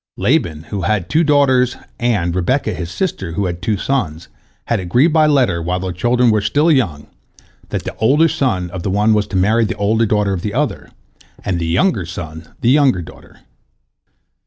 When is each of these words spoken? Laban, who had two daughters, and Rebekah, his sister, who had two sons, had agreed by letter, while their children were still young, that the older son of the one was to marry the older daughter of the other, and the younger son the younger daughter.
Laban, 0.17 0.63
who 0.71 0.81
had 0.81 1.07
two 1.11 1.23
daughters, 1.23 1.75
and 1.99 2.33
Rebekah, 2.35 2.73
his 2.73 2.89
sister, 2.89 3.33
who 3.33 3.45
had 3.45 3.61
two 3.61 3.77
sons, 3.77 4.29
had 4.65 4.79
agreed 4.79 5.13
by 5.13 5.27
letter, 5.27 5.61
while 5.61 5.79
their 5.79 5.91
children 5.91 6.31
were 6.31 6.41
still 6.41 6.71
young, 6.71 7.05
that 7.69 7.83
the 7.83 7.95
older 7.97 8.27
son 8.27 8.71
of 8.71 8.81
the 8.81 8.89
one 8.89 9.13
was 9.13 9.27
to 9.27 9.35
marry 9.35 9.63
the 9.63 9.75
older 9.77 10.07
daughter 10.07 10.33
of 10.33 10.41
the 10.41 10.55
other, 10.55 10.89
and 11.45 11.59
the 11.59 11.67
younger 11.67 12.07
son 12.07 12.47
the 12.61 12.71
younger 12.71 13.03
daughter. 13.03 13.41